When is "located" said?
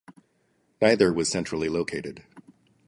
1.69-2.23